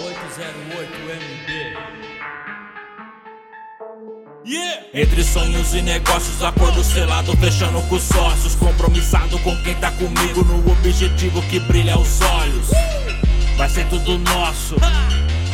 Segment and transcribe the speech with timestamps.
[0.00, 1.50] 808MB.
[4.46, 4.86] Yeah.
[4.94, 8.54] Entre sonhos e negócios, acordo selado, fechando com sócios.
[8.54, 12.70] Compromissado com quem tá comigo no objetivo que brilha os olhos.
[13.56, 14.76] Vai ser tudo nosso.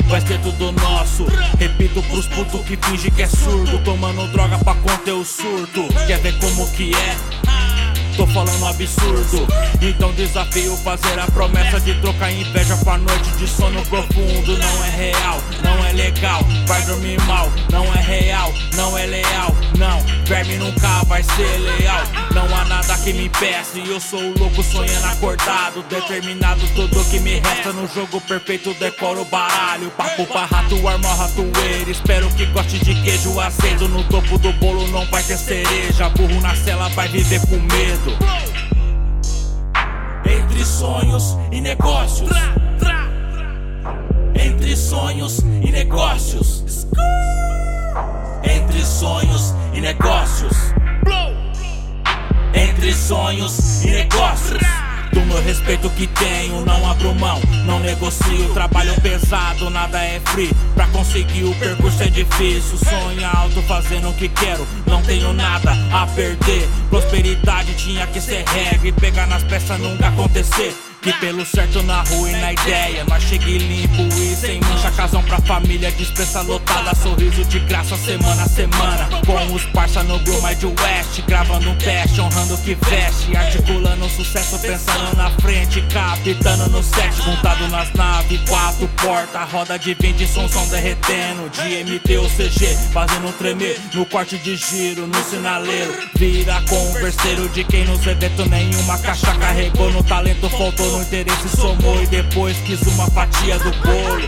[0.09, 1.27] Vai ser tudo nosso.
[1.59, 3.83] Repito pros putos que finge que é surdo.
[3.83, 5.83] Tomando droga pra conter o surto.
[6.07, 7.36] Quer ver como que é?
[8.17, 9.47] Tô falando absurdo,
[9.83, 14.57] então desafio fazer a promessa de trocar inveja com a noite de sono profundo.
[14.57, 17.53] Não é real, não é legal, vai dormir mal.
[17.71, 20.16] Não é real, não é leal, não.
[20.27, 22.03] Verme nunca vai ser leal.
[22.35, 23.79] Não há nada que me impeça.
[23.79, 26.67] Eu sou o louco sonhando acordado, determinado.
[26.75, 29.89] Tudo que me resta no jogo perfeito decoro o baralho.
[29.93, 31.89] Papo pra rato, arma ratoeira.
[31.89, 33.89] Espero que goste de queijo azedo.
[33.89, 36.09] No topo do bolo não vai ter cereja.
[36.09, 38.19] Burro na cela vai viver com medo.
[40.29, 42.29] Entre sonhos e negócios.
[44.35, 46.66] Entre sonhos e negócios.
[49.87, 50.75] Negócios.
[52.53, 54.61] Entre sonhos e negócios.
[55.13, 58.53] Do meu respeito que tenho, não abro mão, não negocio.
[58.53, 60.51] Trabalho pesado, nada é free.
[60.75, 62.79] Pra conseguir o percurso é difícil.
[62.79, 66.69] Sonho alto, fazendo o que quero, não tenho nada a perder.
[66.91, 70.75] Prosperidade tinha que ser regra e pegar nas peças nunca acontecer.
[71.07, 75.23] Que pelo certo na rua e na ideia Mas cheguei limpo e sem mancha Casão
[75.23, 79.09] pra família, dispensa lotada Sorriso de graça semana a semana.
[79.25, 84.09] Com os parça no Blue Mind West Gravando um teste, honrando o que veste Articulando
[84.09, 90.27] sucesso, pensando na frente Capitano no set, montado nas naves Quatro portas, roda de 20
[90.27, 95.95] som, som derretendo De MT ou CG, fazendo tremer No corte de giro, no sinaleiro.
[96.17, 102.03] Vira converseiro de quem nos eventos Nenhuma caixa carregou no talento, faltou no interesse somou
[102.03, 104.23] e depois quis uma fatia do bolo.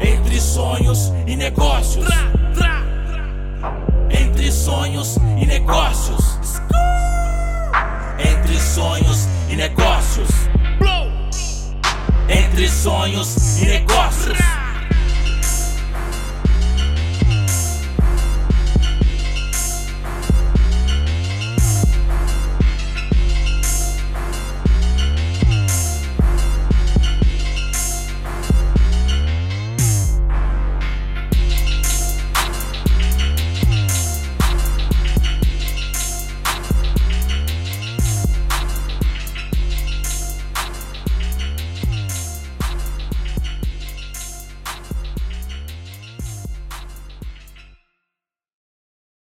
[0.00, 2.06] Entre sonhos e negócios.
[4.10, 6.38] Entre sonhos e negócios.
[8.18, 10.28] Entre sonhos e negócios.
[12.28, 14.49] Entre sonhos e negócios.